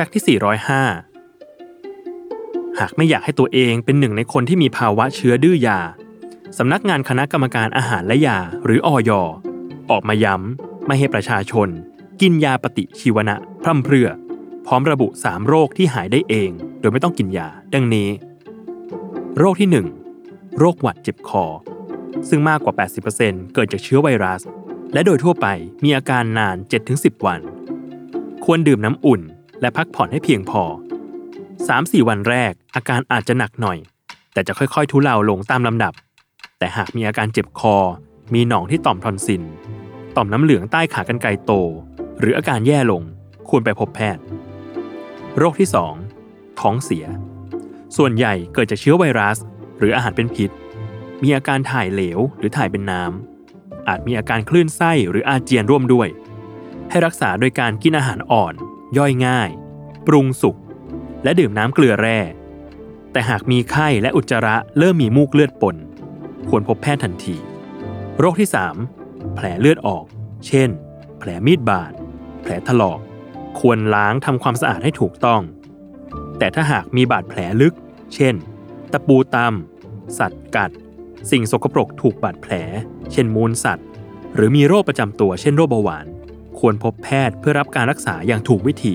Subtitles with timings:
[0.00, 5.80] ฟกต์ที่ 405 หากไม่อยากให้ตัวเองเป็นหนึ่งในคนที่มีภาวะเชื้อดื้อยา
[6.58, 9.10] สำนักงานคณะกรรมการอาหารและยาหรืออย
[9.90, 11.68] ออกมาย้ำไม่ให้ประชาชน
[12.20, 14.08] กินยาปฏิชีวนะพร่ำเพรื่อ
[14.66, 18.08] พร้อมระบุ 3 โรคที่หายได้เอง โดยไม่ต้องกินยา ดังนี้
[19.38, 19.68] โรคที่
[20.14, 21.44] 1 โรคหวัดเจ็บคอ
[22.28, 22.74] ซึ่งมากกว่า
[23.14, 24.42] 80%เกิดจากเชื้อไวรัส
[24.92, 25.46] และโดยทั่วไป
[25.84, 26.56] มีอาการนาน
[26.90, 27.40] 7-10 วัน
[28.44, 29.22] ควรดื่มน้ำอุ่น
[29.60, 30.62] และพักผ่อนให้เพียงพอ
[31.36, 33.78] 3-4 วันแรกอาการอาจจะหนักหน่อย
[34.32, 35.92] แต่จะค่อยๆ ทุเลาลงตามลำดับ
[36.58, 37.76] แต่หากมีอาการเจ็บคอ
[38.34, 39.42] มีหนองที่ต่อมทอนซิล
[40.16, 41.52] ต่อมน้ำเหลืองใต้ขากรรไกรโต
[42.20, 43.02] หรืออาการแย่ลง
[43.48, 44.22] ควรไปพบแพทย์
[45.38, 45.68] โรคที่
[46.12, 47.06] 2 ท้องเสีย
[47.96, 49.38] ส่วนใหญ่เกิดจากเชื้อไวรัส
[49.78, 50.50] หรืออาหารเป็นพิษ
[51.22, 56.08] มีอาการถ่ายเหลวหรือถ่ายเป็นน้ำอาจมีอาการคลื่นไส้หรืออาเจียนร่วมด้วย
[56.90, 58.54] ให้รักษาโดยการกินอาหารอ่อน
[58.98, 59.50] ย่อยง่าย
[60.06, 60.56] ปรุงสุก
[61.24, 62.18] และดื่มน้ำเกลือแร่
[63.12, 65.76] แต่หากมีไข้และอุจจาระเริ่มมีมูกเลือดปน
[66.48, 67.36] ควรพบแพทย์ทันที
[68.18, 68.48] โรคที่
[68.90, 70.04] 3 แผลเลือดออก
[70.46, 70.68] เช่น
[71.18, 71.92] แผลมีดบาด
[72.42, 73.00] แผลถลอก
[73.60, 75.42] ควรล้างทำความสะอาดให้ถูกต้อง
[76.38, 77.74] แต่ถ้าหากมีบาดแผลลึก
[78.14, 78.34] เช่น
[78.92, 80.70] ตะปูตำสัตว์กัด
[81.30, 82.52] สิ่งสกปรกถูกบาดแผล
[83.12, 83.86] เช่นมูลสัตว์
[84.34, 86.06] หรือมีโรคประจำตัวเช่นโรคเบาหวาน
[86.60, 88.94] ควรพบแพทย์เพื่อรับการรักษาอย่างถูกวิธี